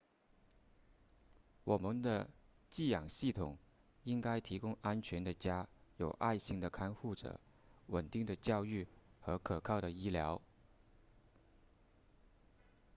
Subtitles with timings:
[1.63, 2.27] 我们的
[2.71, 3.55] 寄养系统
[4.03, 7.39] 应该提供安全的家有爱心的看护者
[7.85, 8.87] 稳定的教育
[9.19, 10.41] 和可靠的医疗